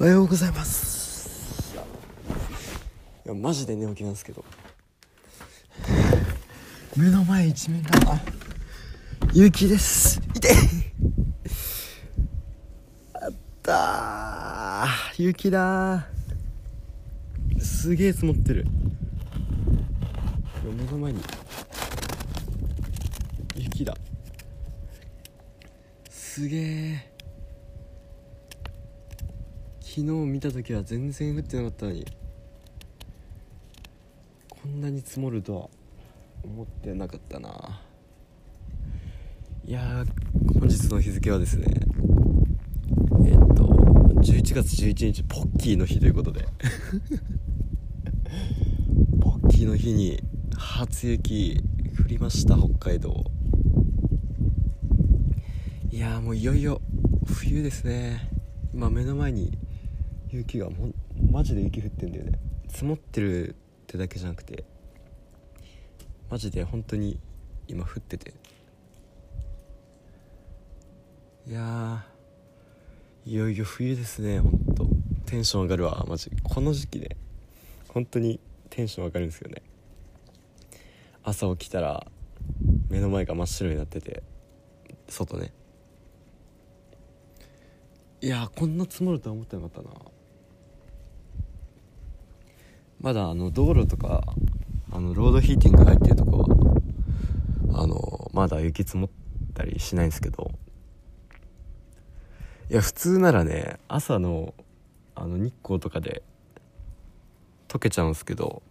[0.00, 1.76] おはようございます。
[3.24, 4.44] いやマジで寝起きなんですけど。
[6.96, 7.90] 目の前一面が
[9.32, 10.20] 雪です。
[10.34, 10.52] 痛い。
[13.14, 13.32] あっ
[13.62, 15.22] たー。
[15.22, 17.60] 雪だー。
[17.60, 18.66] すげえ積もってる。
[20.64, 21.20] 目の前に
[23.56, 23.94] 雪だ。
[26.10, 27.11] すげえ
[29.94, 32.06] 昨日見た時は全然降ってなかったのに
[34.48, 35.68] こんなに積もるとは
[36.42, 37.82] 思ってなかったな。
[39.66, 41.66] いやー本日の日付はですね
[43.26, 43.64] えっと
[44.22, 46.46] 11月11日ポッキーの日ということで。
[49.20, 50.22] ポッキーの日に
[50.56, 51.62] 初雪
[52.02, 53.30] 降りました北海道。
[55.90, 56.80] いやもういよいよ
[57.26, 58.30] 冬ですね。
[58.72, 59.52] 今目の前に
[60.32, 60.90] 雪がも
[61.30, 62.38] マジで雪降ってんだよね。
[62.68, 63.54] 積もってるっ
[63.86, 64.64] てだけじゃなくて
[66.30, 67.18] マジで本当に
[67.68, 68.32] 今降ってて。
[71.46, 72.04] いや
[73.26, 74.86] いよいよ冬ですね本当。
[75.26, 76.30] テンション上がるわマジ。
[76.42, 77.08] この時期ね
[77.88, 79.62] 本当にテンション上がるんですよね。
[81.22, 82.06] 朝起きたら
[82.88, 84.22] 目の前が真っ白になってて
[85.08, 85.52] 外ね。
[88.22, 89.90] いやこんな積もるとは思ってなかったな。
[93.02, 94.22] まだあの道路とか
[94.90, 99.10] あのロードヒーティング入ってるとこはあのまだ雪積もっ
[99.54, 100.52] たりしないんですけど
[102.70, 104.54] いや普通ならね朝の
[105.14, 106.22] あの日光とかで
[107.68, 108.62] 溶けちゃうんですけど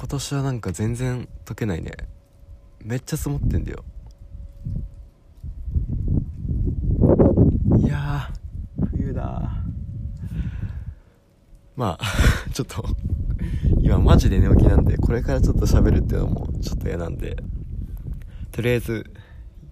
[0.00, 1.92] 今年はなんか全然溶けないね。
[2.82, 3.84] めっちゃ積もってんだよ。
[7.76, 8.30] いや
[8.92, 9.59] 冬だ
[11.80, 12.04] まあ
[12.52, 12.84] ちょっと
[13.80, 17.38] 今マジで寝起きなんでこれからちょっと喋るっていうのもちょっと嫌なんで。
[18.52, 19.10] とりあえず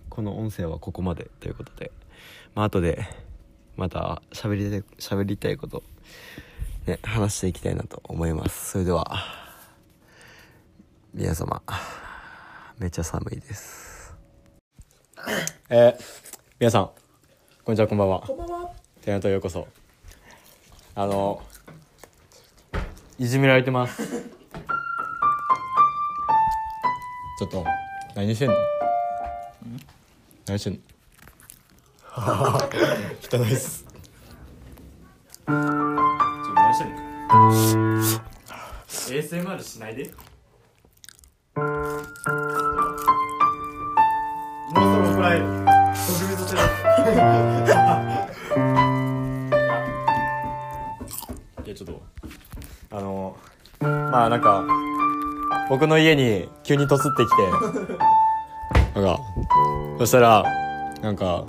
[0.08, 1.92] この音声はここまでということで。
[2.54, 3.06] まあ後で
[3.76, 5.82] また喋りたい喋りたいこと
[6.86, 8.70] ね話していきたいなと思います。
[8.70, 9.04] それでは
[11.12, 11.62] 皆様
[12.78, 14.16] めっちゃ寒いです。
[15.68, 16.04] えー、
[16.58, 16.90] 皆さん
[17.66, 18.20] こんにちはこんばんは。
[18.20, 18.70] こんばんは。
[19.02, 19.68] テナとようこそ。
[20.94, 21.42] あの
[23.18, 24.02] いじめられてます。
[27.38, 27.64] ちょっと
[28.14, 28.54] 何してんの？
[30.46, 30.78] 何してんの？
[33.20, 33.84] 汚いっす。
[33.84, 36.96] ちょ何してんの
[39.48, 40.04] ？ASMR しないで。
[40.04, 40.12] も
[44.74, 46.62] うそろ怒られる特別してる
[51.64, 52.02] いやちょっと
[52.98, 53.36] あの
[53.80, 54.64] まあなんか
[55.70, 59.20] 僕の家に急にとつってきてなんか
[59.98, 60.44] そしたら
[61.00, 61.44] なんか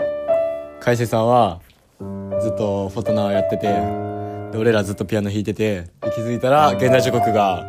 [0.79, 1.59] 海星さんは
[2.39, 3.67] ずっとフォトナーやってて
[4.51, 7.66] で俺らずっとピアノ弾いててで気づいたら現在時刻が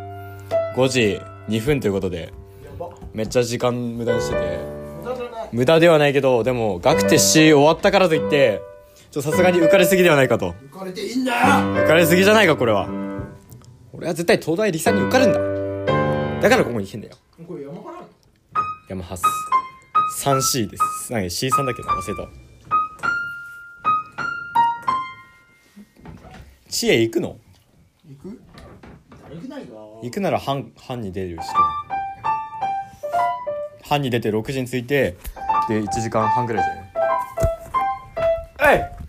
[0.75, 1.19] 5時
[1.49, 2.31] 2分ということで。
[3.13, 4.59] めっちゃ時間無駄にしてて
[5.51, 8.61] 無駄ではないけどでも学撤し終わったからといって
[9.11, 11.39] さすがに浮かれすぎではないかと浮かれていいんだよ。
[11.39, 12.87] 浮かれすぎじゃないかこれは
[14.01, 15.39] 俺は絶対東大理さんに受かるんだ。
[16.41, 17.15] だからここに来てんだよ。
[17.47, 17.97] これ山原。
[18.89, 19.21] ヤマハス
[20.23, 21.13] 3C です。
[21.13, 21.83] 何 C3 だっけ？
[21.83, 22.27] な忘れた。
[26.67, 27.37] 知恵行くの？
[28.09, 28.41] 行く？
[29.35, 29.73] 行くないか。
[30.01, 31.55] 行くなら班班に出るして
[33.87, 35.15] 班に出て6時に着いて
[35.69, 36.75] で1時間半ぐらいじゃ
[38.65, 38.77] ない？
[38.77, 39.00] えい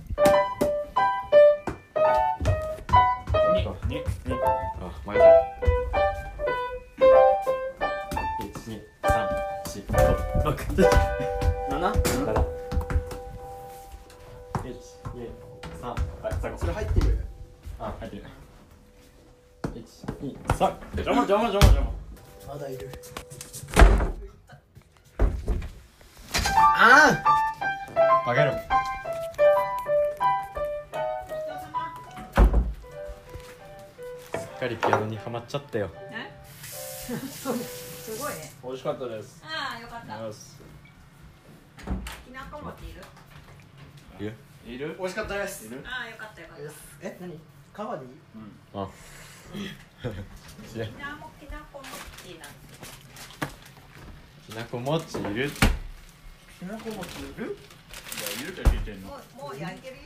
[35.53, 36.31] ちゃったよえ？
[36.47, 37.13] す
[38.19, 38.53] ごいね。
[38.65, 40.07] 美味しかったですああ、よかった。
[42.25, 43.03] きなこ餅いる？
[44.19, 44.35] いる？
[44.67, 44.97] いる？
[44.99, 45.67] 美味しかったです。
[45.67, 45.85] いる？
[45.85, 46.63] ああ、よかったよかった。
[47.07, 47.39] え、何？
[47.75, 48.05] 川に？
[48.75, 48.89] あ
[49.55, 51.83] いやきなもきなこ
[52.25, 52.49] 餅なん。
[54.47, 55.51] きなこ餅いる？
[56.59, 57.59] きなこ餅いる？
[58.41, 60.03] いいるから入れてんのもうもう焼いてるよ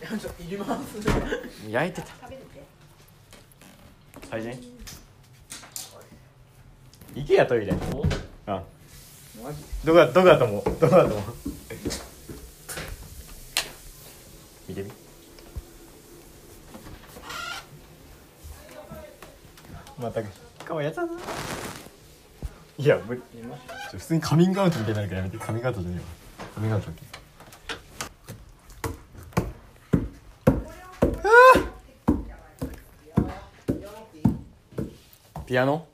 [0.00, 0.98] いやちょいります
[1.68, 2.62] 焼いてた食べるって
[4.30, 4.73] 最善？
[7.24, 7.72] 行けやトイレ
[8.46, 8.62] あ
[9.42, 11.34] マジどこだどこだと思うどこだと思う
[14.68, 14.92] 見てみ
[19.98, 20.22] また
[20.66, 21.12] かわいやつだな
[22.76, 23.22] いや無理
[23.92, 26.00] 普通にカミングアウトみたいになるからやめてカミングアウトじゃねえ
[26.42, 27.04] わカミングアウトだっけ
[35.46, 35.86] ピアノ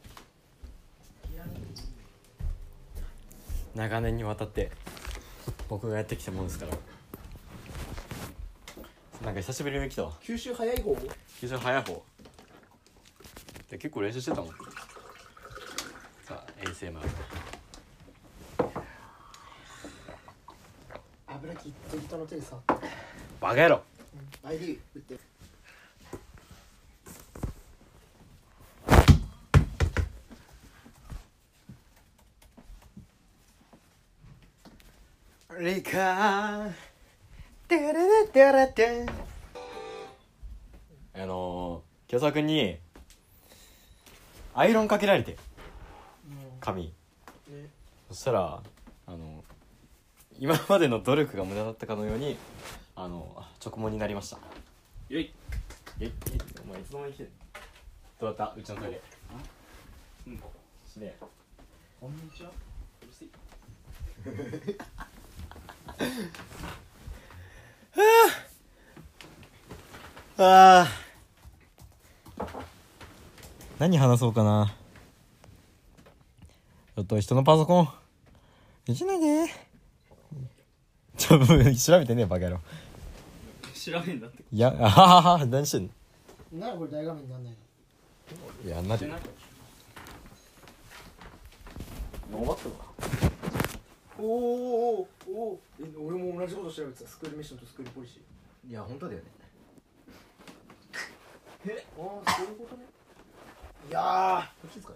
[3.80, 4.70] 長年にわたって
[5.66, 6.72] 僕がやってきたものですから。
[9.24, 10.12] なんか久しぶりに来たわ。
[10.20, 10.94] 九州早い方？
[11.40, 12.02] 非常に早い方。
[13.70, 14.50] で結構練習してたもん。
[14.50, 14.54] さ
[16.30, 17.00] あ衛星マ
[21.26, 22.86] 油切って人の手で触って。
[23.40, 23.80] バカ野郎。
[24.44, 25.14] ID 打って
[42.20, 42.78] 沢君に
[44.54, 45.36] アイロンかけられて
[46.60, 46.92] 髪。
[47.48, 47.68] ね
[48.08, 48.62] そしたら
[49.06, 49.42] あの
[50.38, 52.36] 今までの努力が無駄だったかのように
[52.96, 54.38] あの直問になりました。
[55.08, 55.32] よい。
[56.00, 56.12] ええ
[56.64, 57.32] お前いつの間に来てんの？
[58.20, 58.60] どうだった？
[58.60, 59.00] うちのトイレ。
[60.26, 60.36] うん。
[60.92, 61.16] しね。
[62.00, 62.50] こんにちは。
[62.50, 63.30] うるせい
[70.38, 71.09] ああ
[73.80, 74.76] 何話そうかな。
[76.94, 77.88] ちょっと人のパソコン。
[78.88, 79.50] いじないで
[81.16, 82.60] ちょ調べてねえバカ野郎。
[83.72, 84.44] 調べんだって。
[84.52, 85.90] いやあははは何してん
[86.52, 86.66] の？
[86.66, 89.14] なこれ大画面になんないのいやなるよ
[92.30, 92.84] ノーバットか。
[94.18, 95.58] おーおーおー。
[95.80, 97.08] え俺も同じこと調べてた。
[97.08, 98.20] スクールミッションとスクールポリシ
[98.68, 99.24] いや本当だよね。
[101.64, 101.86] ーえ？
[101.98, 102.84] ああそういうことね
[103.88, 104.42] いやー。
[104.42, 104.92] こっちですか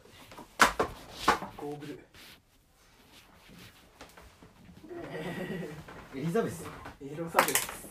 [1.56, 1.98] ゴーグル。
[6.16, 6.64] エリザベス
[7.02, 7.88] エロサベス。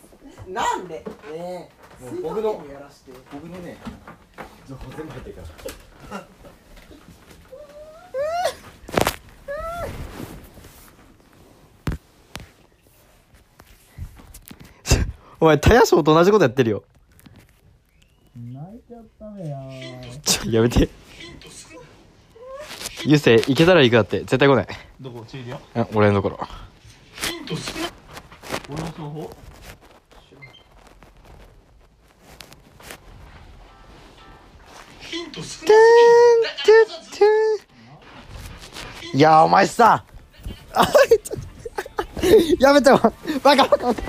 [0.48, 1.04] なんで？
[1.32, 1.70] ね
[2.00, 2.04] え。
[2.04, 3.12] もう僕の水道やらして。
[3.32, 3.76] 僕のね
[4.68, 5.42] 情報全部入ってるか
[6.10, 6.26] ら。
[15.40, 16.84] お前タヤショーと同じことやってるよ。
[18.36, 19.56] 泣いちゃったねや
[20.24, 20.88] ちょやめて。
[23.06, 24.20] ゆうせい行けたら行くだって。
[24.20, 24.66] 絶対来ない。
[25.00, 25.26] どこ？
[25.92, 26.40] 俺のところ。
[28.70, 29.30] 俺の情報
[39.12, 39.20] い。
[39.20, 40.04] やお前さ
[40.72, 40.88] あ
[42.58, 42.88] やめて。
[42.90, 42.98] よ
[43.42, 44.02] バカバカち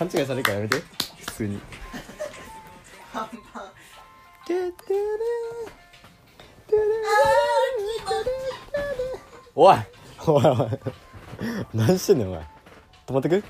[0.00, 0.78] 勘違いされるからやめて。
[0.78, 1.60] 普通に。
[9.54, 9.76] おい
[10.26, 10.68] おいおい。
[11.74, 12.40] 何してんねんお前。
[13.06, 13.44] 止まってく？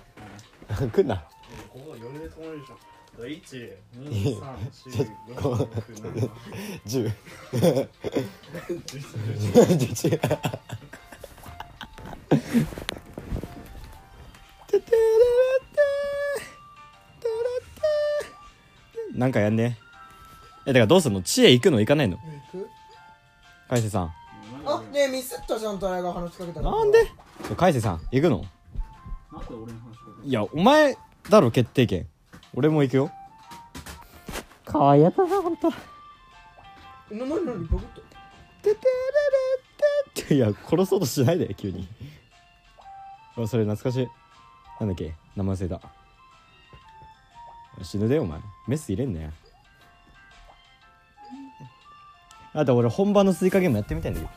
[0.91, 1.25] 来んな。
[1.69, 2.79] ここ余裕で止まるでしょ
[3.21, 3.39] 1、
[4.01, 6.31] 2、3、4、こう5、6、7、
[6.87, 7.13] 10
[9.79, 10.21] 11
[19.21, 19.77] なんかやんね。
[20.65, 21.21] えだからどうすんの？
[21.21, 21.79] 知恵行くの？
[21.81, 22.17] 行かないの？
[22.17, 22.71] 行く。
[23.69, 24.15] 海瀬さん。
[24.65, 27.07] あねえミスったじゃんタイが話しかけたらなんで？
[27.55, 28.39] 海瀬さん行くの？
[29.31, 30.97] なんで俺の話しかけいやお前
[31.29, 32.09] だろ決定権。
[32.55, 33.11] 俺も行くよ。
[34.65, 35.69] かわいやったなほんと。
[35.69, 35.77] な
[37.11, 37.83] 何何バグったて
[38.63, 38.81] てれれ
[40.15, 40.35] てって。
[40.35, 41.87] いや殺そうとしないで急に。
[43.37, 44.09] あそれ懐かしい。
[44.81, 45.15] なんだっけ？
[45.37, 46.00] 名前忘れた
[47.83, 48.41] 死ぬでお前。
[48.67, 49.31] メス入れんなよ。
[52.53, 54.33] あと俺本場のスイカゲームやってみたいんだけど。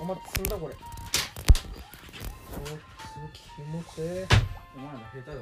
[0.00, 0.74] お前積んだこれ。
[2.62, 2.76] おす
[3.56, 4.26] 気持ちいい
[4.76, 5.36] お前ら下手だ。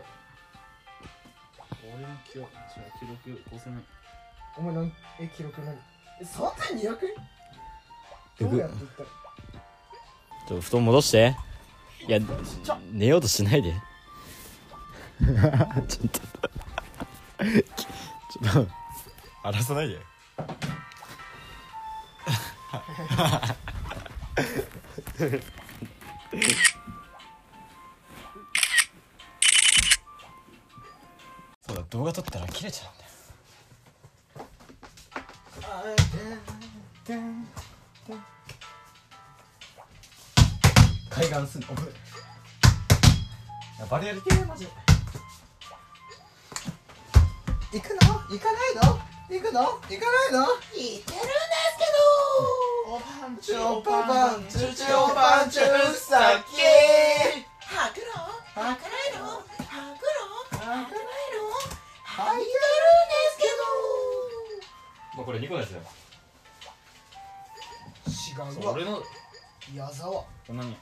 [1.94, 2.54] 俺の記憶違
[3.10, 3.84] う記録5000円。
[4.58, 5.74] お前なんえ記録何？
[6.20, 8.50] え3200円？
[8.50, 9.08] どうやって言ったら
[10.48, 11.36] ちょ布団戻して
[12.08, 12.18] いや
[12.92, 13.72] 寝ようとしないで。
[15.22, 16.20] ちょっと。
[17.38, 18.68] ちょっと
[19.44, 19.98] 荒らさないで。
[31.66, 33.04] そうだ動画撮ったら切れちゃうんだ
[37.14, 37.61] よ
[41.14, 41.68] 海岸すんの。
[43.90, 44.64] バレやりてえマジ。
[44.64, 44.70] で
[47.72, 48.14] 行くの？
[48.30, 48.98] 行かないの？
[49.28, 49.60] 行くの？
[49.60, 50.40] 行かないの？
[50.40, 52.00] 行ってるんですけど。
[52.88, 56.56] おパンチョパパンチュチョパンチュさき
[57.66, 58.12] はくの
[58.62, 59.26] はかないの？
[59.28, 60.56] はくの？
[60.56, 60.96] はかないの？
[62.04, 63.44] はいてるんですけ
[65.16, 65.82] もうこれ2個のやつだよ。
[68.06, 68.72] ど違うわ。
[68.72, 69.02] 俺の
[69.74, 70.24] 矢沢。
[70.48, 70.76] 何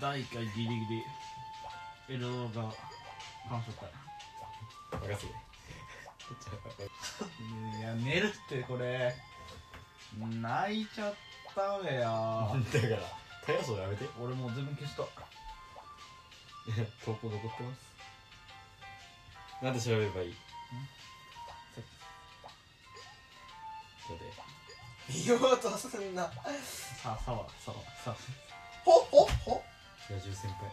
[0.00, 0.86] 第1回ギリギ
[2.08, 2.14] リ。
[2.14, 2.72] エロが
[3.48, 3.88] 感想会。
[5.08, 5.26] 任せ
[7.78, 9.14] いや寝るってこれ。
[10.18, 11.14] 泣いちゃっ
[11.54, 12.00] たべよ。
[12.00, 12.06] だ
[12.80, 12.98] から
[13.46, 14.06] 大そうやめて。
[14.20, 15.02] 俺もう全部消した
[17.04, 17.86] 投稿残ってます。
[19.62, 20.36] なんで調べればいい？
[24.08, 24.32] どうで。
[25.08, 26.24] 見ようとすんな。
[26.24, 26.32] さ
[27.12, 28.16] あさわさわさわ
[28.84, 29.64] ほほほ
[30.08, 30.70] 野獣先輩。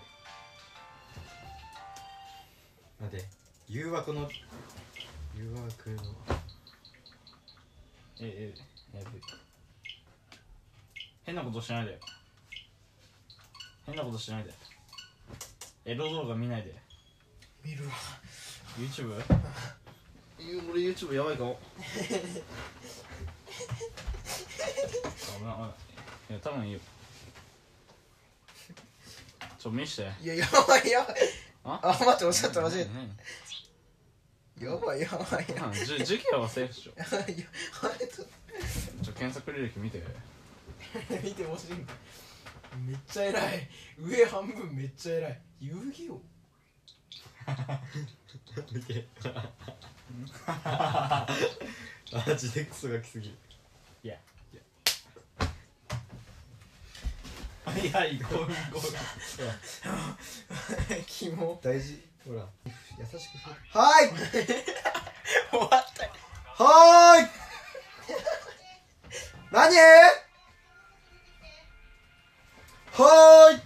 [3.02, 3.25] 待って。
[3.68, 4.30] 誘惑の。
[5.36, 6.04] 誘惑の。
[8.22, 8.54] え
[8.94, 9.20] えやべ
[11.24, 12.00] 変なことしないで。
[13.88, 14.54] 変なことしないで。
[15.86, 16.75] エロ動画見ないで。
[17.66, 17.92] 見るわ。
[18.78, 19.16] YouTube?
[20.70, 21.60] 俺 YouTube やばいかも。
[21.88, 22.20] 危ない
[25.40, 25.70] 危ない。
[26.30, 26.80] いや多分いいよ
[29.63, 30.12] ちょ見して。
[30.22, 31.15] いややばいやばい。
[31.63, 31.79] あ？
[31.82, 33.10] あ待っておっしゃった間違え何？
[34.60, 35.46] たやばいやばい。
[35.55, 36.91] やばい何じゅ授業はセーフでしょ。
[36.91, 37.05] いや
[37.82, 40.03] あれとちょ検索履歴見て。
[41.24, 41.74] 見てほしい。
[41.75, 41.93] んだ
[42.86, 43.70] めっちゃ偉い。
[44.00, 45.41] 上半分めっちゃ偉い。
[45.62, 46.22] 遊戯王。
[48.74, 49.08] 見て。
[52.27, 53.36] マジでクソがきすぎる。
[54.03, 54.17] いや
[57.74, 58.20] 早い。
[58.20, 58.53] や行こう行こ
[61.08, 62.46] キモ大事ほら
[63.00, 64.10] 優しくはい。
[64.10, 67.30] 終わったはーい。
[69.51, 69.75] 何
[72.92, 73.62] はーい。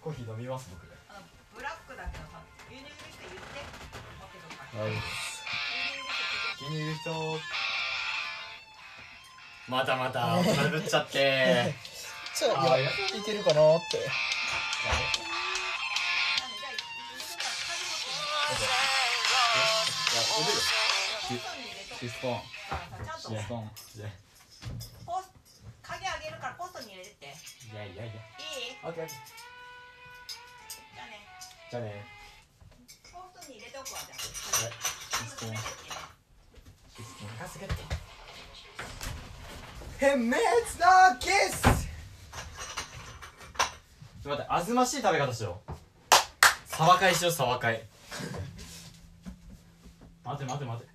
[0.00, 0.82] コーヒー飲みます僕
[1.56, 3.58] ブラックだけどさ牛乳入れる人言って
[4.20, 4.90] わけとかはい。
[4.92, 5.10] 牛乳入
[5.94, 6.06] れる
[6.56, 7.10] 人気に入る人
[9.68, 11.18] またまた大人ぶっちゃって。
[11.18, 11.72] いやい
[13.24, 13.98] けるかなって。
[14.08, 14.10] あ
[20.20, 20.56] ポス
[21.36, 24.10] トに入れとくうシスポンからさちゃんとシスポンじゃあ
[25.04, 25.28] ポス
[25.82, 27.10] 鍵あげるからポストに入れて。
[27.10, 27.26] って。
[27.26, 28.12] いいいやいやいや
[28.84, 31.20] オッケーオッケーじゃあね
[31.70, 32.06] じゃあね
[33.12, 33.76] ポストに入れて。
[33.78, 34.72] おくわじゃあはい
[35.12, 35.52] シスポン
[37.36, 37.97] 任せて
[39.98, 40.38] 変滅の
[41.18, 41.88] キス。
[44.24, 45.72] 待ってあずましい食べ方しよう。
[46.66, 47.82] 沢会しよう沢会。
[50.24, 50.86] 待て待て待て。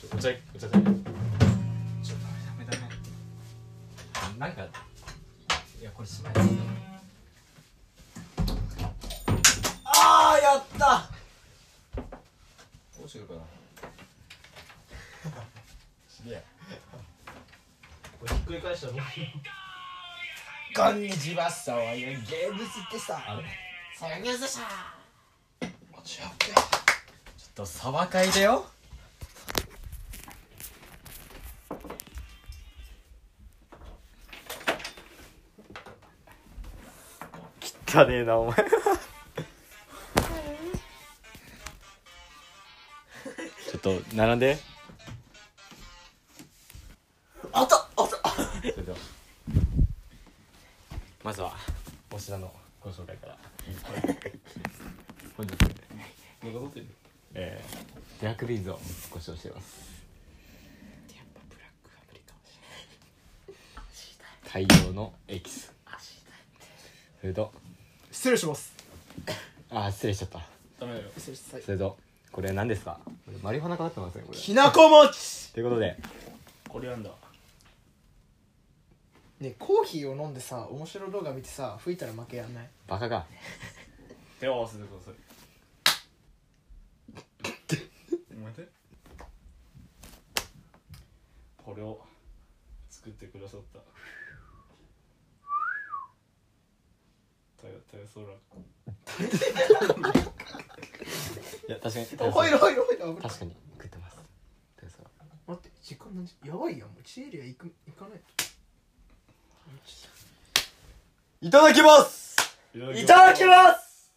[0.00, 0.80] ちょお茶お茶ちょっとダ
[2.56, 2.78] メダメダ
[4.30, 4.38] メ。
[4.38, 4.62] なんか
[5.80, 6.93] いやこれしまいあー
[10.74, 11.08] った。
[12.98, 13.40] どうしようかな。
[16.26, 16.40] い や
[18.18, 19.26] これひっくり返したらどうしよ
[20.74, 23.44] こんにちはそういうゲームスってさあれ？
[23.98, 24.60] そういうニュースさ
[25.92, 26.30] もちょっ
[27.54, 28.66] と沢会だよ。
[37.86, 38.56] 汚ねえなお前
[43.84, 44.56] と並んで。
[47.52, 48.16] あったあった。
[48.30, 48.96] それでは
[51.22, 51.52] まずは
[52.10, 52.50] お品の
[52.80, 53.36] ご紹介から。
[55.36, 55.52] 本日
[57.34, 58.78] えー、ブラックビーンズを
[59.10, 59.90] ご使用しています。
[61.14, 62.32] やっぱブラックが無理か
[63.76, 64.16] もし
[64.50, 65.70] 大量のエキス。
[67.20, 67.52] それと
[68.10, 68.72] 失礼します。
[69.70, 70.38] あー失礼しちゃった。
[70.80, 71.10] ダメだよ。
[71.18, 71.98] 失礼しそれと
[72.34, 72.98] これ何ですか？
[73.04, 74.38] これマリファナかかってますねこれ。
[74.38, 75.52] きなこ餅！
[75.52, 75.96] ということで。
[76.68, 77.12] コリアンダー。
[79.44, 82.68] ねコーヒーを飲んでさ面白動画見てさ吹いたら負けやんない？
[82.88, 83.24] バカが
[84.40, 85.14] 手を合わせてください。
[88.36, 88.68] お前で
[91.64, 92.00] これを
[92.90, 93.78] 作ってくださった
[97.64, 98.26] たよたよそら
[101.68, 102.96] いや確かにおいろおいろおい。
[102.98, 104.16] ろ確かに食ってます。
[105.46, 108.20] 待って時間何時やばいやんもうチエリア行く行かない。
[111.42, 112.36] いただきます。
[112.94, 114.10] いただきます。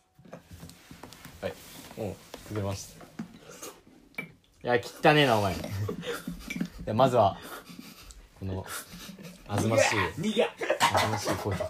[1.42, 1.54] はい
[1.98, 2.16] もう
[2.50, 3.06] 食べました
[4.24, 4.28] い
[4.64, 5.54] や汚ねえなお前。
[5.54, 5.58] い
[6.86, 7.38] やまずは
[8.40, 8.66] この
[9.50, 10.50] あずましい逃げあ
[11.00, 11.64] ずましいコーヒ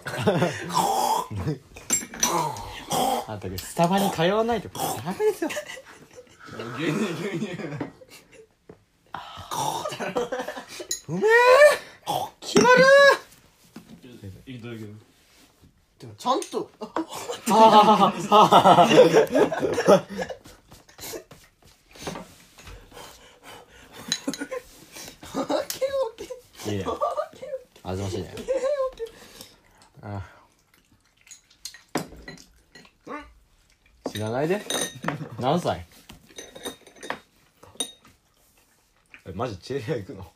[1.34, 1.60] ー
[3.26, 5.50] あんたスタバに通わないとダメですよ。
[6.76, 6.94] 牛乳
[7.36, 7.56] 牛乳
[11.08, 11.22] うめえ
[12.40, 12.84] 決まる
[14.46, 14.58] い
[15.98, 16.70] でもちゃんと。
[26.66, 26.84] い いね
[27.82, 28.34] あずましいね
[30.02, 30.22] あ
[34.10, 34.60] 知らないで。
[35.40, 35.84] 何歳？
[39.26, 40.32] えマジチェリア行くの？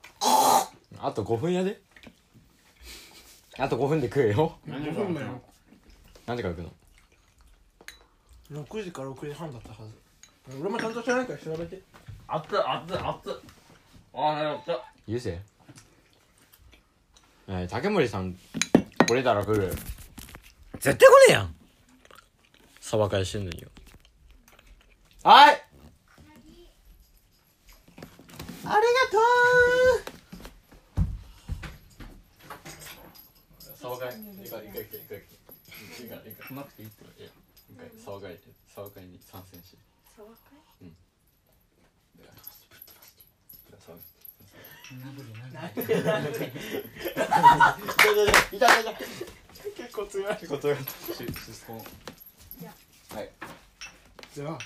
[0.98, 1.80] あと5分やで。
[3.58, 4.58] あと5分で食えよ。
[4.66, 5.40] 何5分だよ？
[6.26, 6.66] 何時から行く
[8.50, 9.76] の？6時から6時半だったは
[10.48, 10.58] ず。
[10.60, 11.80] 俺もちゃんと知らないから調べて。
[12.26, 13.34] 熱っ熱っ熱っ
[14.14, 15.30] ああなるほどゆうせ。
[15.30, 15.38] い
[17.48, 18.36] えー、竹森さん
[19.06, 19.72] 来れたら来る。
[20.80, 21.54] 絶対来ねえやん。
[22.80, 23.68] サバ会してんのによ
[25.24, 25.62] はい。
[28.64, 28.80] ありが
[29.12, 29.18] と
[33.76, 35.18] サバ会いかいかいかいかい
[36.08, 37.30] かいか来なくていいっていや
[37.70, 38.38] 一回サバ会
[38.74, 39.76] サバ会に参戦し
[40.16, 40.34] サバ会
[40.82, 40.92] い
[48.58, 48.92] たいたいた。
[49.76, 50.36] 結構強い。
[50.36, 51.82] 結構強いシシスコンは
[53.22, 53.30] い。
[54.34, 54.58] じゃあ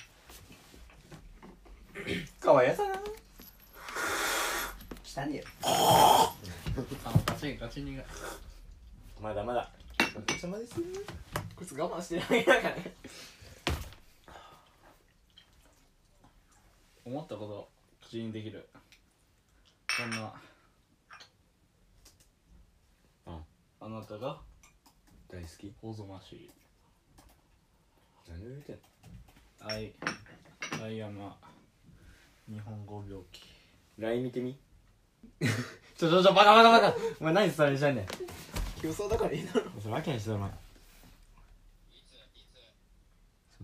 [2.47, 2.93] かわいさな
[5.03, 6.33] 汚ねえよあ
[7.25, 7.97] ガチガチに。
[7.97, 8.03] が
[9.21, 9.69] まだまだ。
[10.15, 10.75] お疲れ様です
[11.57, 12.93] こいつ我慢してないだからね。
[17.03, 17.67] 思ったことを
[18.01, 18.65] 口にできる。
[19.89, 20.33] そんな。
[23.25, 23.39] あ
[23.81, 24.37] あなたが
[25.29, 25.73] 大好き？
[25.81, 26.49] おぞましい。
[28.29, 28.81] 何を言うてんの
[29.69, 29.93] ？I
[30.81, 31.46] I am a
[32.49, 33.41] 日本語病気。
[33.97, 34.57] LINE 見てみ。
[35.97, 36.97] ちょちょちょバカバカバカ。
[37.19, 38.07] お前何伝えしたんねん。
[38.81, 39.63] 競争だからいいだろ。
[39.81, 40.49] それわけにしてお前。
[40.49, 40.55] そ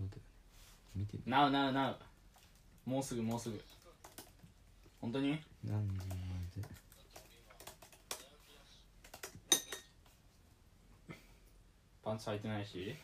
[0.01, 0.21] うだよ
[0.95, 1.95] 見て Now now now.
[2.85, 3.61] もうすぐもうすぐ。
[4.99, 5.39] 本当に？
[5.63, 6.03] 何時ま
[6.67, 6.73] で
[12.03, 12.95] パンツ履いてないし。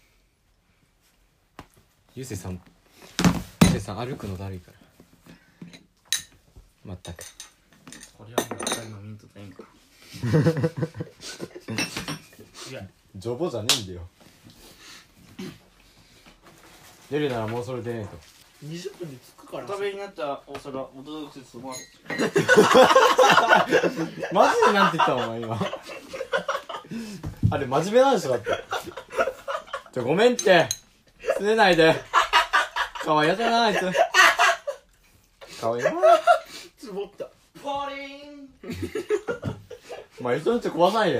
[2.15, 2.61] ゆうせいさん。
[3.63, 4.77] ゆうせいさん歩くのだるいから
[6.85, 7.23] まったく。
[8.17, 9.63] これはもう二人のミントでいいんか。
[12.71, 12.81] いや
[13.15, 14.01] ジョボじゃねえんだよ。
[17.11, 18.17] 出るならもうそれでねえと。
[18.65, 19.65] 20分で着くから。
[19.65, 21.89] お食べになったお皿お届けします
[24.33, 25.59] マジでなんて言ったのお前今。
[27.51, 28.49] あれ真面目なんでしょだって。
[29.93, 30.67] ちょごめんって。
[31.37, 31.95] すねないで。
[33.03, 33.79] かわいやだなあいつ
[35.59, 35.91] かわいいな
[36.89, 37.25] つぼった。
[37.61, 38.49] ポリン。
[40.19, 41.19] お前人壊さないで。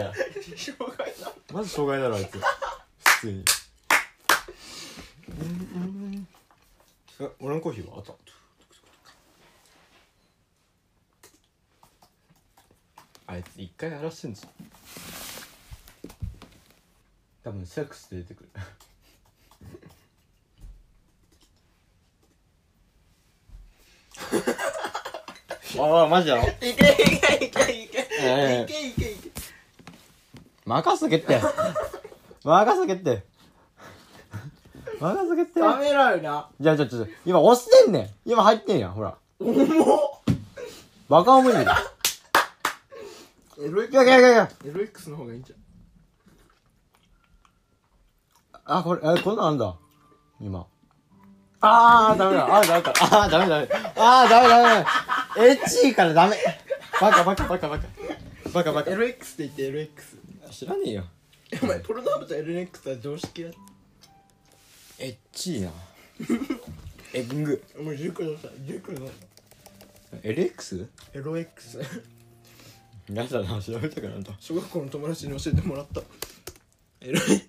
[0.58, 2.40] 障害だマジ障害だろあいつ。
[2.40, 3.46] 普通に。
[7.20, 7.98] え俺のコーヒーは？
[7.98, 8.14] あった。
[13.28, 14.48] あいつ一回荒らしてんぞ
[17.44, 18.50] 多分セックスで出てくる
[25.78, 26.44] ああマジだろ？
[26.44, 27.72] いけいけいけいけ。
[27.84, 28.72] いけええ。
[28.72, 29.32] いけいけいけ。
[30.66, 31.40] 任せとけって。
[32.44, 33.24] 任せとけって。
[35.00, 35.60] 任せとけって。
[35.60, 36.50] ダメだよな。
[36.60, 38.10] じゃあちょちょ今押してんねん。
[38.32, 39.16] 今入ってんやんほら。
[39.40, 39.68] 重っ。
[41.08, 41.64] バカ重いん。
[41.66, 41.78] だ
[43.62, 44.50] エロいいやいやいやいや。
[44.66, 45.54] エロ X の方がいいんじ
[48.66, 49.76] あこれえこんなんあんだ。
[50.40, 50.66] 今。
[51.62, 52.46] あーダメだ。
[52.58, 54.86] あーダメだあーダメダメあーダメダメ
[55.46, 56.38] エッチいからダメ。
[57.00, 57.88] バカバカバカバカ。
[58.54, 58.92] バカバカ。
[58.92, 59.90] LX って言って LX
[60.52, 61.06] 知らねえよ。
[61.64, 63.50] お前ポルノーブと LX は常識だ
[65.00, 65.72] エッチーな。
[67.14, 67.64] エッグ。
[67.80, 69.10] お前塾のさ塾の。
[70.24, 70.88] LX?
[71.14, 71.80] LX
[73.14, 74.34] やだな調べたくなった。
[74.40, 76.02] 小学校の友達に教えてもらった。
[77.02, 77.46] LX すっ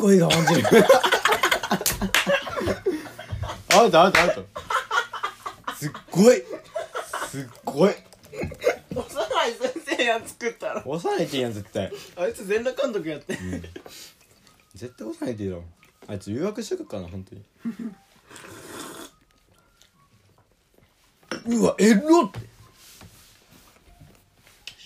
[0.00, 0.66] ごい我慢汁
[3.72, 4.46] アウトアウトアウト
[5.76, 6.42] すっごい。
[7.28, 7.94] すっごい。
[8.94, 11.92] 幼い先生やん作ったら幼いっていいやん絶対。
[12.16, 13.38] あいつ全裸監督やって。
[14.74, 15.64] 絶対幼いっていいだろ。
[16.08, 17.44] あいつ留学してくっかな本当に。
[21.58, 22.40] うわエロって。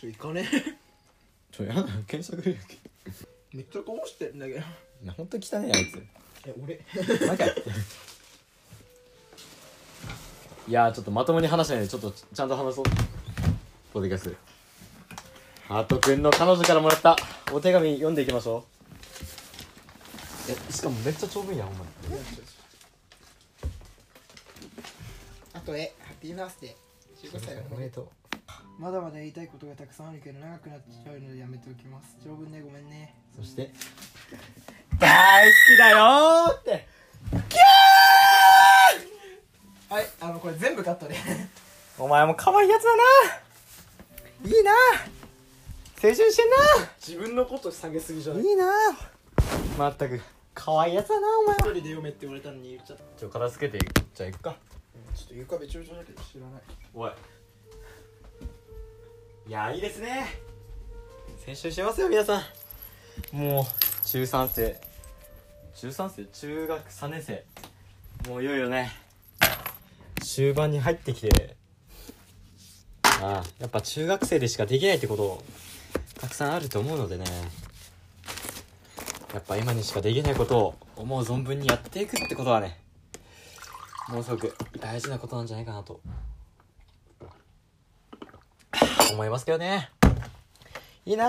[0.00, 0.48] ちょ行かね
[1.50, 2.78] ちょやだ検索履歴
[3.52, 4.60] めっちゃこぼしてるんだけど
[5.02, 6.02] な本当に汚ねえあいつ。
[6.46, 6.84] え俺？
[7.26, 7.62] バカやって
[10.66, 12.84] いやーちょっとまともに話しないでちょっとちゃんと話そう。
[13.92, 14.36] ポッドキャスト。
[15.68, 17.16] ハートくんの彼女からもらった。
[17.52, 18.64] お手紙読んでいきましょ
[20.48, 20.50] う。
[20.50, 21.90] えしかもめっちゃ長文やほんまに。
[25.54, 27.30] あとえハッピーバースデー。
[27.30, 28.08] 15歳おめでとう。
[28.78, 32.16] まだまだ言いたいことがたくさんあるけど長くなっちゃうのでやめておきます。
[32.24, 33.14] 長文でごめんね。
[33.36, 33.70] そして
[35.04, 36.86] 大好きだよーって。
[39.90, 41.14] はいあのこれ全部カットで。
[41.98, 43.02] お前も可愛いやつだな。
[44.44, 44.72] いいな。
[46.02, 46.46] 青春してん
[47.06, 48.66] 自分のこと下げすぎじゃなないいな。
[49.78, 50.20] まったく
[50.54, 53.02] 可愛いやつだなお前一人で読めって言われたのに言っちゃった。
[53.20, 54.56] ちょ片付けてじゃあ行くか。
[55.14, 56.62] ちょっと床べちょべちょだけど知らない。
[56.94, 57.10] おい。
[59.48, 60.26] いやいいですね。
[61.46, 62.42] 青春してますよ皆さ
[63.32, 63.36] ん。
[63.36, 63.64] もう
[64.06, 64.93] 中3生
[65.74, 67.44] 中3生中学3年生。
[68.28, 68.92] もういよいよね。
[70.22, 71.56] 終盤に入ってきて。
[73.02, 75.42] ああやっぱ中学生でしかできないってこと
[76.20, 77.24] たくさんあると思うのでね。
[79.32, 82.78] やっぱ今にしかできないことを思う存分にやっていくってことはね
[84.08, 86.00] ものすごく大事なことなんじゃないかなと。
[89.12, 89.90] 思いますけどね。
[91.04, 91.28] いいな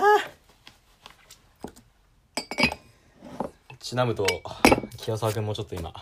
[3.86, 4.26] ちなむと
[4.96, 5.92] 清沢君もちょっと今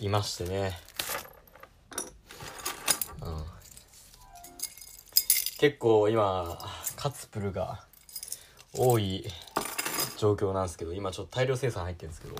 [0.00, 0.72] いましてね。
[3.22, 3.44] うん。
[5.60, 6.58] 結構今
[6.96, 7.84] カツプルが
[8.76, 9.24] 多い
[10.18, 12.34] 状況なんですけど今ちょっと大量生産入ってるんですけど。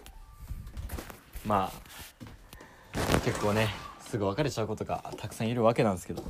[1.46, 3.68] まあ結構ね
[4.09, 6.25] すぐ別れちゃうことがたくさんいるわけなんですけど。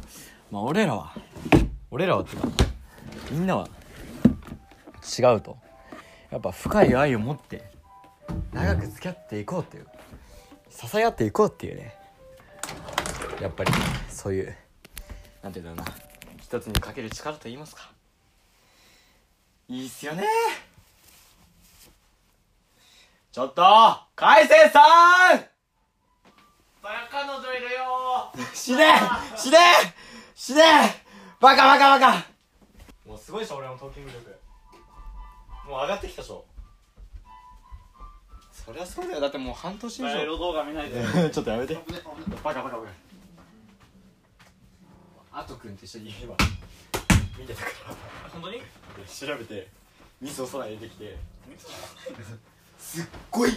[0.51, 1.15] まあ俺らは
[1.91, 2.47] 俺らはってか
[3.31, 3.71] みんなは
[5.19, 5.57] 違うと。
[6.31, 7.65] やっぱ深い愛を持って
[8.53, 9.87] 長く付き合っていこうっていう
[10.71, 11.95] 支え合っていこうっていうね。
[13.41, 13.73] やっぱり
[14.09, 14.55] そういう
[15.43, 15.95] なんていうんだろうな。
[16.41, 17.91] 一つにかける力と言いますか。
[19.69, 20.25] いいっすよね。
[23.33, 23.63] ちょっと
[24.17, 24.81] 海星さ
[25.37, 25.39] ん!
[26.83, 28.33] バカ彼女いるよ。
[28.53, 28.93] 死ね
[29.37, 29.59] 死ね
[30.35, 30.63] 死ね。
[31.41, 32.27] バカバカバカ。
[33.07, 34.40] もうすごいでしょ俺のトーキング力。
[35.71, 36.45] もう上がってきたでしょ
[38.51, 39.21] そりゃそうだよ。
[39.21, 40.09] だってもう半年以上。
[40.09, 41.01] エロ動画見ないで。
[41.31, 41.75] ちょっとやめて。
[42.43, 42.91] バカバカバカ。
[45.33, 46.35] あとくんと一緒に今
[47.39, 47.73] 見てたから。
[48.33, 48.61] 本当に？
[49.07, 49.69] 調べて
[50.21, 51.17] ミスを空に出てきて。
[52.79, 53.51] すっごい。
[53.51, 53.55] あ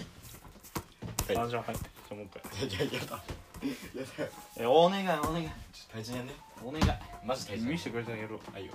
[1.28, 1.63] じゃあはいじゃ
[2.12, 2.67] あもう一回。
[2.67, 3.15] いやいややだ。
[3.15, 4.30] やだよ。
[4.58, 5.47] えお願いお願い。
[5.73, 6.34] ちょっと大事にやんね。
[6.63, 6.86] お願い。
[7.26, 8.38] マジ大事に見せてくれたらやろ。
[8.38, 8.73] うあいいよ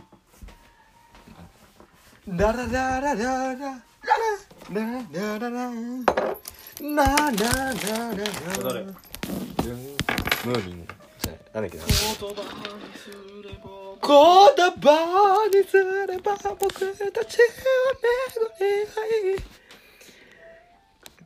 [2.31, 5.73] ラララララララララララララ
[6.69, 8.85] ララララ誰
[10.45, 10.87] ムーミン
[11.19, 12.45] じゃないなんだっけな言葉
[12.77, 13.09] にす
[13.43, 13.64] れば
[14.07, 14.12] 言
[14.77, 14.87] 葉
[15.49, 15.81] にすれ
[16.19, 17.47] ば僕たちは
[18.03, 19.01] 巡り合
[19.35, 19.41] い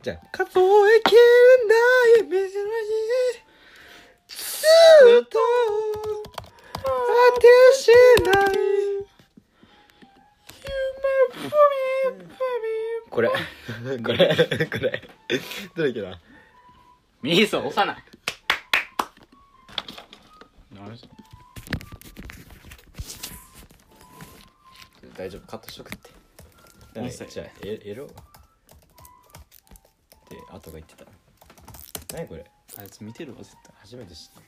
[0.01, 1.19] じゃあ数えきれ
[1.67, 1.75] な
[2.19, 2.47] い未来
[4.29, 4.37] ず
[5.19, 5.37] っと
[6.85, 6.87] 果
[7.41, 7.43] て
[7.75, 7.91] し
[8.23, 8.92] ない夢
[13.09, 13.35] これこ
[13.81, 14.07] れこ
[14.79, 15.03] れ
[15.75, 16.19] どれっけな
[17.21, 17.97] ミスを押さない。
[20.71, 21.07] 何し
[25.15, 26.09] 大丈夫カットしとくって。
[26.99, 28.05] 音声じゃあエエロ？
[28.05, 28.15] って
[30.51, 31.05] 後が言ってた。
[32.15, 32.43] 何これ？
[32.77, 33.73] あいつ見てるわ絶対。
[33.81, 34.41] 初めて知った。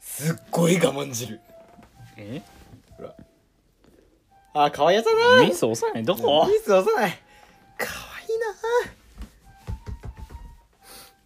[0.00, 1.40] すっごい我慢汁。
[2.16, 2.42] え？
[3.00, 3.14] ほら。
[4.66, 5.42] あ可愛いやつだな。
[5.46, 6.04] ミス押さない。
[6.04, 6.46] どこ？
[6.46, 7.18] ミス押さない。
[7.78, 7.86] 可
[8.18, 8.28] 愛い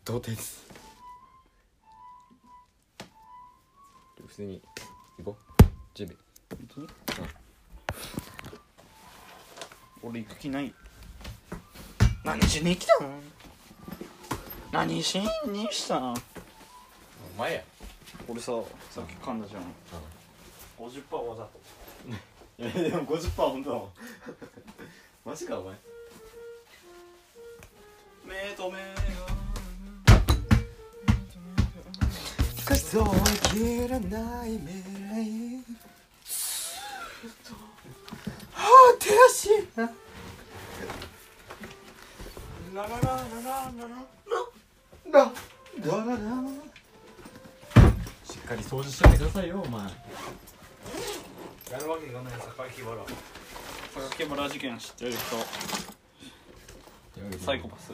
[0.05, 0.63] 同点です？
[4.27, 4.63] 普通に
[5.19, 5.65] 行こう。
[5.95, 6.89] 準備本当に
[10.03, 10.75] 俺行く気ない。
[12.25, 13.11] 何しに来たの
[14.73, 16.15] 何しに来たの
[17.37, 17.63] お前や。
[18.29, 18.53] 俺さ
[18.91, 19.63] さっき噛んだじゃん
[20.79, 21.61] 50%わざと。
[22.59, 23.93] いやでも50%本当だもん。
[25.25, 25.75] マジかお前。
[28.25, 28.79] 目と目
[32.67, 33.05] 少しそう
[33.51, 35.65] 切らない未来
[38.55, 38.63] 果
[38.99, 39.93] てしなが
[42.73, 43.85] ララララララ
[45.13, 45.31] ラ
[45.85, 46.21] ラララ。
[48.25, 49.83] しっかり掃除しといてくださいよお前
[51.75, 53.05] やるわけがない榊原
[54.17, 55.19] 榊原事件知ってる人。
[57.45, 57.93] サイコパス。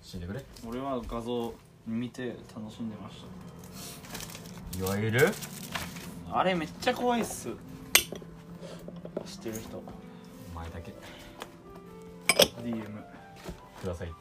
[0.00, 0.42] 死んでくれ。
[0.66, 1.52] 俺は画像
[1.86, 3.26] 見て楽しんでまし
[4.78, 5.28] いわゆる？
[6.30, 7.50] たあれめっちゃ怖いっす。
[7.50, 9.76] 知ってる人。
[9.76, 9.82] お
[10.54, 10.94] 前だけ。
[12.62, 12.86] DM
[13.82, 14.08] ください。
[14.08, 14.16] って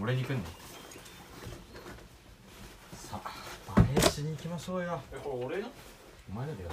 [0.00, 0.44] 俺に来んね
[2.94, 3.32] さあ
[3.74, 5.00] バレーしに行きましょうよ。
[5.12, 5.68] えこれ俺の
[6.32, 6.68] お前だけよ。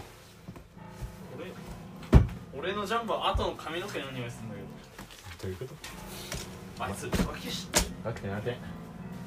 [2.55, 5.49] 俺俺のジャンプは後の髪の毛の匂いするんだけど。
[5.49, 5.73] ういうこと？
[5.73, 8.57] どあいつ浮気してだってなんて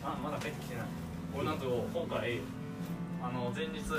[0.03, 0.85] あまだ帰ってきてない。
[1.35, 2.40] 俺なんと今回
[3.23, 3.95] あの前日フ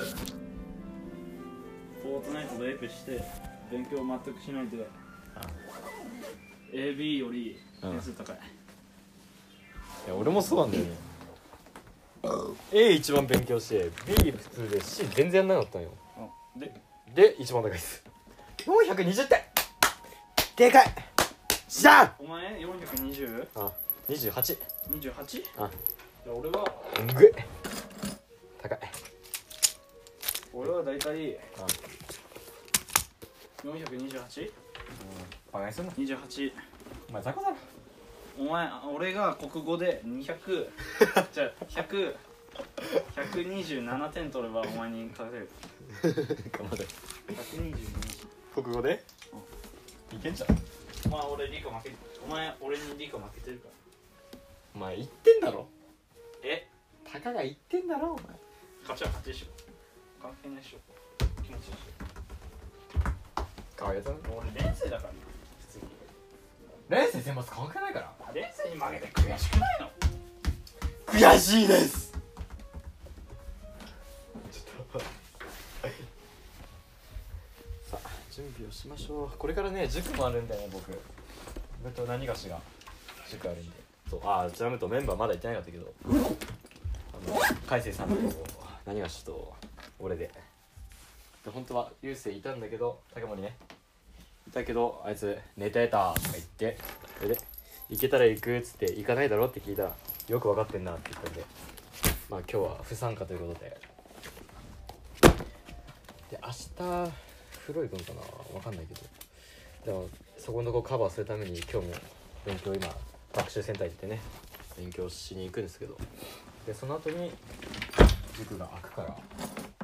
[2.06, 3.24] ォートナイトでエペして
[3.72, 4.88] 勉強全くしないで
[6.74, 8.40] AB より点数高い、い
[10.10, 10.92] や俺もそうなんだよね。
[12.72, 15.90] A 一番勉強して B 普通で C 全然やんなかったんよ。
[15.90, 16.03] うん
[16.56, 16.74] で
[17.16, 18.04] で一番高いです。
[18.66, 19.40] 420点。
[20.56, 20.86] でかい。
[21.68, 22.12] しゃん。
[22.20, 23.48] お前 420?28?
[23.56, 23.72] あ
[24.08, 24.58] 28
[24.90, 25.44] 28?
[25.58, 25.70] あ。
[26.24, 26.66] じゃあ俺は
[27.16, 27.26] ぐ。
[27.26, 27.32] っ
[28.62, 28.80] 高い。
[30.54, 31.40] 俺は大体
[33.64, 34.52] 428?28
[35.52, 35.92] バカにすんな。
[37.10, 37.56] お前雑魚だろ。
[38.40, 40.70] お前俺が国語で200
[41.34, 42.16] じゃあ100
[43.16, 45.50] 127点取ればお前に勝てる
[46.58, 46.86] 頑張れ。
[47.36, 47.76] 122
[48.64, 49.04] 国語で？
[50.12, 50.50] いけんじゃん？
[51.06, 51.92] お前俺理科負け
[52.26, 54.40] お前俺に理科負けてるから。
[54.76, 55.68] お前言ってんだろ？
[56.44, 56.68] え
[57.12, 58.26] たかが言ってんだろお前。
[58.82, 59.48] 勝ちは勝ちでしょ。
[60.22, 60.80] 関係ないでしょ。
[61.44, 61.84] 気持ちいいでし
[63.78, 64.22] かわいいやつだなょ。
[64.56, 65.14] 俺連生だから。
[65.14, 65.20] な
[65.62, 65.86] 普通に。
[66.90, 68.14] レース選抜関係ないから。
[68.34, 69.90] 連生に負けて悔しくないの？
[71.08, 72.03] 悔しいです
[78.84, 79.38] しましょう。
[79.38, 80.92] これからね塾もあるんだよね僕。
[81.82, 82.60] 僕と何がしが
[83.32, 83.72] 塾あるんで。
[84.10, 85.94] そうああちなみにとメンバーまだいってなかったけど。
[86.06, 88.16] あの海星さんと
[88.86, 89.54] 何がしと
[90.00, 90.30] 俺で。
[91.46, 93.56] で本当は流星いたんだけど竹森ね。
[94.50, 96.78] いたけどあいつ「寝てた」とか言って。
[97.20, 97.38] それで
[97.90, 99.96] 「行けたら行く」っつって「行かないだろ?」って聞いたら
[100.28, 101.46] 「よく分かってんな」って言ったんで。
[102.30, 103.80] まあ今日は不参加ということで。
[106.32, 107.33] で明日
[107.66, 108.22] 風呂行くのかな
[108.54, 109.02] 分かんないけど。
[109.86, 111.94] でもそこのとこカバーするために今日も
[112.46, 112.88] 勉強今
[113.34, 114.22] 学習センター行ってね。
[114.78, 115.98] 勉強しに行くんですけど。
[116.66, 117.32] でその後に
[118.38, 119.18] 塾が開くから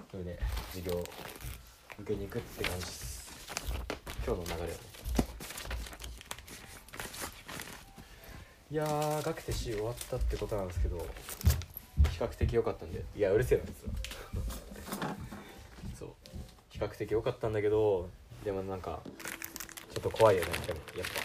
[0.10, 0.40] それで
[0.72, 1.04] 授業
[2.00, 3.32] 受けに行くって感じです。
[4.26, 4.74] 今日の流れはね。
[8.72, 10.98] いやー学手 C 終わったってことなんですけど
[12.12, 13.04] 比較的良かったんで。
[13.16, 14.59] いやうるせえな実は。
[16.80, 18.08] 比較的良かったんだけど
[18.46, 19.02] でもなんか
[19.94, 20.94] ちょっと怖いよねやっぱ。
[20.94, 21.22] りやっぱ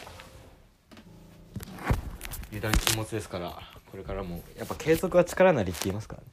[2.49, 3.57] 油断禁物ですから
[3.91, 4.43] これからも。
[4.59, 6.29] やっぱ継続は力なりって言いますからね。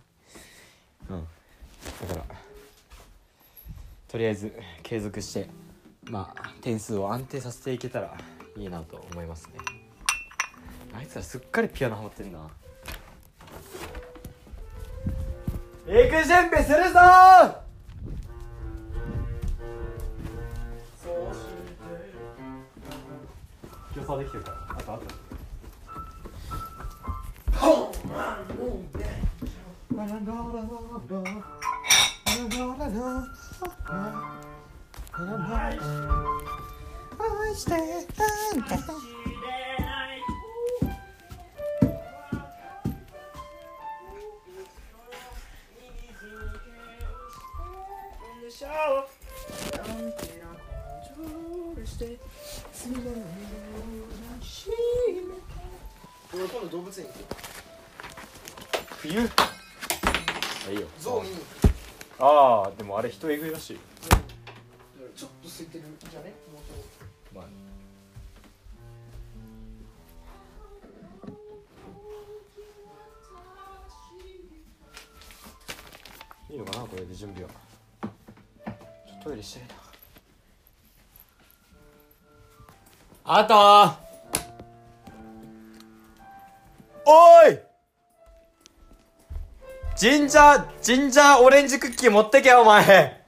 [1.12, 2.08] うん。
[2.08, 2.36] だから
[4.08, 5.48] とりあえず継続して
[6.06, 8.18] まあ点数を安定させていけたら
[8.58, 9.60] いいなと思いますね。
[10.98, 12.40] あいつらすっかりピアノハマってんな。
[15.88, 17.71] 行く準備するぞ
[24.02, 25.04] 競争できてるからあとあと
[37.20, 37.72] 愛して
[63.22, 63.82] 人えぐいらしい、うん、
[65.16, 66.34] ちょっと空いてるんじゃね？
[66.52, 67.46] 元まあ。
[76.50, 77.50] いいのかなこれで準備は。
[78.02, 79.60] ちょっとトイレした。
[79.60, 79.70] いな
[83.24, 83.54] あと
[87.06, 87.71] おい！
[90.02, 93.24] ジンジャー、ジンジャーオレンジクッキー持ってけお前。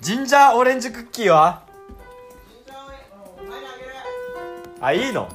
[0.00, 1.62] ジンジャーオレンジクッキーは
[4.80, 5.28] あ、いいの？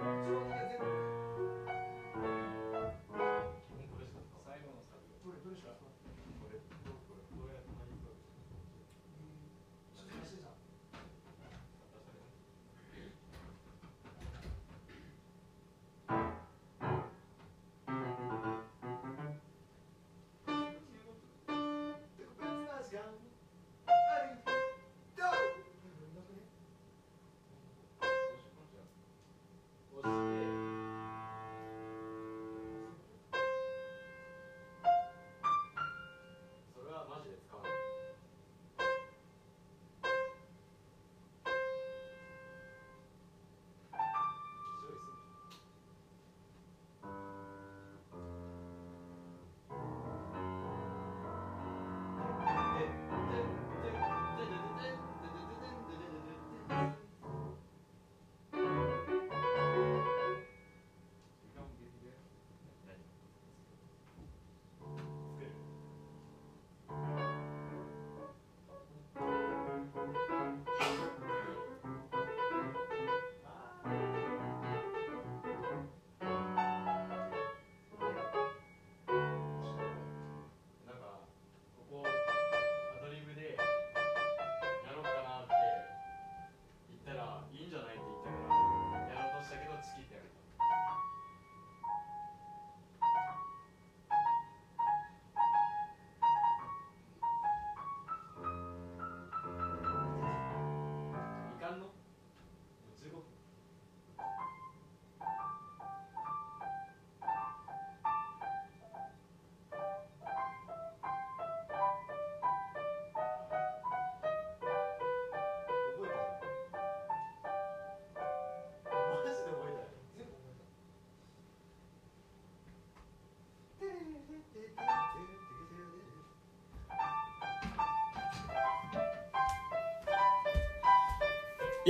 [0.00, 0.06] 主
[0.50, 0.59] 他。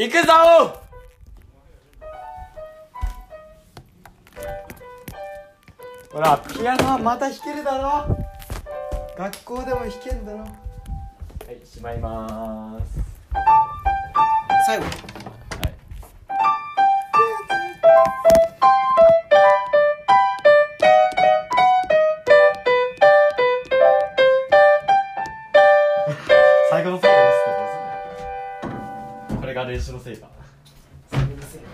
[0.00, 0.32] 行くぞ！
[6.10, 8.16] ほらピアノはまた弾けるだろ？
[9.18, 10.38] 学校でも弾けんだろ？
[10.38, 10.46] は
[11.52, 12.98] いしまいます。
[14.64, 15.09] 最後。
[29.80, 30.28] 練習のせいか
[31.08, 31.66] それにせいね。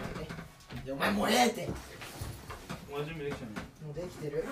[0.93, 1.63] お前もうええって。
[1.63, 3.51] できたね
[3.85, 4.45] もうできてる？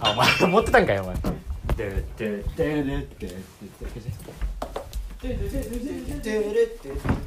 [0.00, 1.16] あお前 持ってたんかよお前。
[1.76, 2.42] でで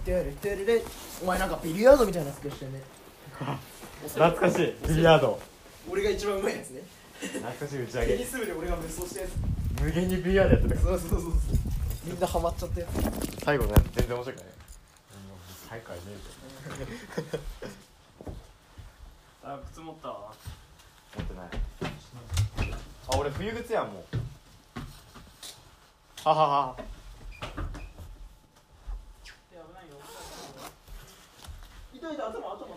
[0.05, 0.83] ででで
[1.23, 2.81] お前なんかビリヤードみたいなスケしてね
[4.07, 5.39] 懐かしいビリヤード
[5.89, 6.81] 俺が一番うまいやつね
[7.21, 9.31] 懐かしい打ち上げテニス部で俺が無双したやつ
[9.81, 11.39] 無限にビリヤードやってたからそうそうそうそう
[12.05, 14.45] みんなハマっちゃったやつ最後のやつ全然面白くない
[15.69, 16.01] 最下位ね
[19.55, 20.33] あ靴持ったわ。
[21.15, 21.47] 持ってない。
[23.07, 24.03] あ俺冬靴やんもう。
[26.27, 26.75] ははは。
[29.23, 29.95] 危ないよ。
[31.93, 32.67] 痛い痛い頭頭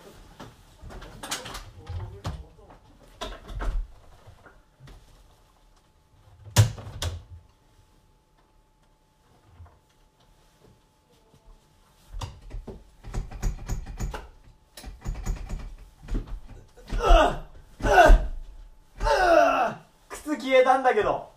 [20.79, 21.31] 靴消えたんだけど。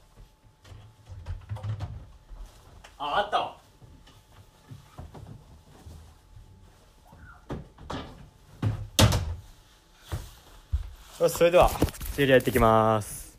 [2.98, 3.38] ああった。
[3.39, 3.58] わ
[11.20, 11.70] よしそれでは。
[12.14, 13.38] 終了やってきます。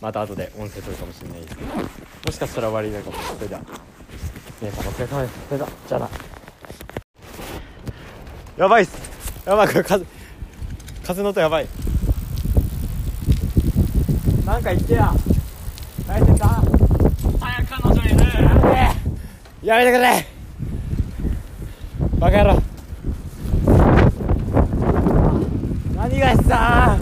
[0.00, 1.56] また後で音声取るかもしれないです。
[1.56, 1.82] けども
[2.30, 3.16] しかしたら終わりになるかも。
[3.22, 3.60] それでは。
[4.60, 5.34] 皆さんお疲れ様です。
[5.48, 6.08] それではじゃあな。
[8.56, 8.96] やばいっす。
[9.46, 9.68] やばい。
[9.68, 10.04] これ風
[11.04, 11.68] 風の音やばい。
[14.44, 15.12] なんか言ってや
[16.16, 18.16] 大変だ早く彼女いる。
[19.62, 20.26] やめてくれ。
[22.18, 22.62] バカ野郎。
[25.94, 26.98] 何がさ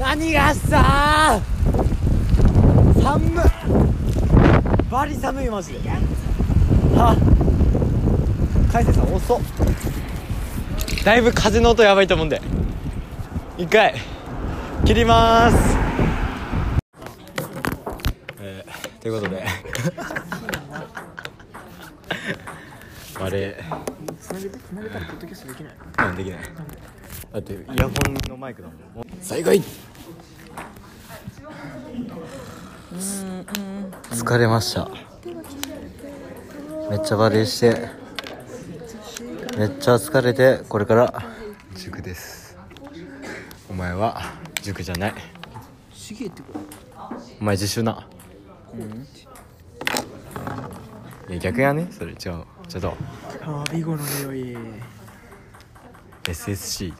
[0.00, 1.38] 何がさ
[3.02, 3.44] 寒っ。
[4.90, 5.80] バリ寒いマジで。
[5.90, 7.14] は？
[8.72, 9.40] 海星さん遅っ。
[11.04, 12.40] だいぶ風の音やばいと思うんで。
[13.58, 13.94] 一回
[14.86, 15.76] 切ります
[18.40, 19.42] えー、ということで。
[23.20, 23.64] あれ
[24.20, 25.74] つなげてつなげたらポッドキャストできない？
[26.10, 26.40] うんできない。
[27.32, 27.92] だってイヤホン
[28.28, 28.78] のマイクだもん。
[29.22, 29.62] 最下位
[34.10, 34.90] 疲れました。
[36.90, 37.88] めっちゃバレーして。
[39.56, 41.24] めっちゃ疲れてこれから。
[41.74, 42.58] 塾です。
[43.70, 44.20] お前は
[44.62, 45.14] 塾じゃない。
[45.94, 46.60] しげってこ
[47.40, 48.06] お前自習な
[48.78, 49.06] うん。
[51.30, 52.12] いや逆やねそれ。
[52.12, 52.44] 違うちょ
[52.78, 52.96] っと。
[53.42, 54.56] あビゴの匂い。
[56.24, 56.92] SSC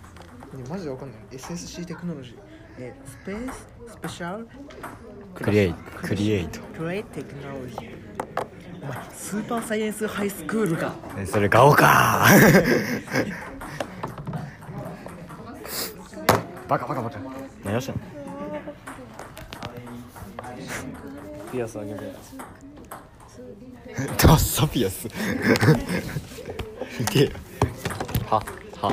[0.68, 1.18] マジでわかんない。
[1.33, 2.35] SSC テクノロジー。
[2.79, 3.66] えスペース？
[3.93, 4.49] スペシャル？
[5.35, 5.79] クリエイト。
[6.03, 6.61] クリエイト。
[6.76, 7.97] クレイテクノロジー。
[8.83, 10.95] お前スーパーサイエンスハイスクールか。
[11.18, 12.26] えそれ顔か。
[16.68, 17.18] バカバカバカ。
[17.64, 18.01] 何をしてんの？
[21.51, 21.99] ピアスあげる
[24.18, 25.09] ダッサピアス。
[27.01, 27.30] 見てよ
[28.28, 28.42] は
[28.80, 28.92] は。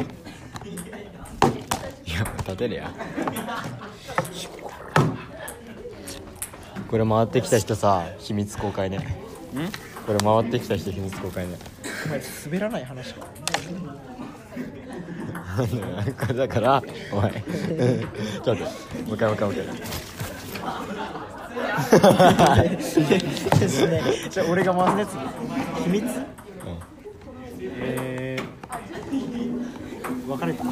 [2.05, 2.91] いや立てるや
[6.87, 8.97] これ回ってきた人さ秘密公開ね。
[8.97, 9.01] ん
[10.05, 11.57] これ回ってきた人秘密公開ね。
[12.05, 13.27] お前滑らない話か。
[16.33, 17.31] だからお前。
[18.43, 20.04] ちょっと待ってもう一回もう一回もう一
[22.69, 25.17] ですねじゃあ俺が回すやつ
[25.83, 26.05] 秘密
[27.77, 30.63] えー、別れた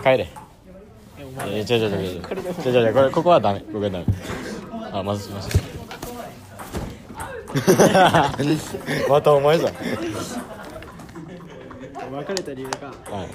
[0.00, 0.28] 回帰れ。
[1.46, 3.60] えー、ちょちょちょちょちょちょちょこれここはダメ。
[3.60, 4.04] ここはダメ。
[4.92, 5.58] あまずしました
[9.08, 9.74] またお前じゃん。
[12.12, 13.28] 別れた理由がはい。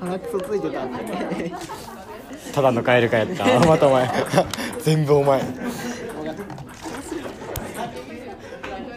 [0.00, 0.84] 鼻くそついてた。
[0.84, 1.52] んで
[2.54, 3.44] ただのカエルかやった。
[3.66, 4.10] またお前。
[4.80, 5.42] 全部お前。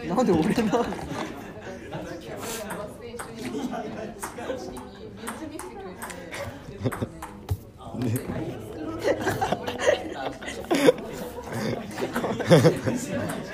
[0.08, 0.84] なんで俺の？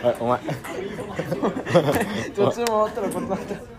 [0.03, 0.41] はい お前。
[2.35, 3.74] 途中回ったらこれだった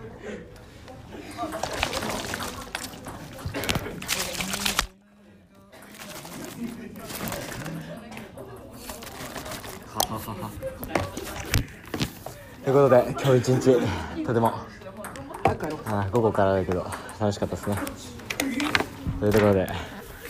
[12.76, 14.52] ことで今日一日とても
[15.86, 16.86] あ午後からだけど
[17.18, 17.78] 楽しかったですね。
[19.18, 19.66] というところで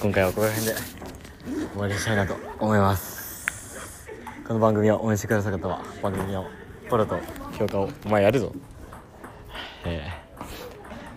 [0.00, 0.74] 今回はここら辺で
[1.72, 4.08] 終わりにしたいなと思います。
[4.46, 6.44] この番組を応援してくださる方は番組の
[6.84, 7.18] フォローと
[7.58, 8.52] 評価をお前やるぞ。
[9.84, 10.08] え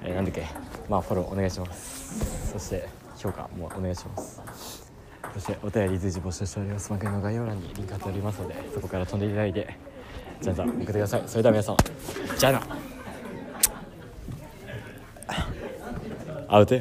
[0.03, 0.47] ー、えーなんだっけ
[0.89, 2.53] まあフォローお願いします。
[2.53, 4.41] そして評価もお願いします。
[5.35, 6.89] そしてお便り随時募集しております。
[6.89, 9.88] 番組の概要欄にリンク貼っておりますのでそこから飛んでいただいて
[10.41, 11.23] じゃんじゃん送ってください。
[11.27, 11.77] それでは皆さん
[12.37, 12.61] じゃあな。
[16.47, 16.75] アウト